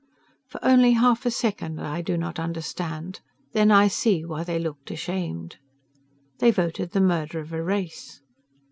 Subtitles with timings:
[0.47, 3.19] For only half a second I do not understand;
[3.51, 5.57] then I see why they looked ashamed.
[6.39, 8.19] They voted the murder of a race.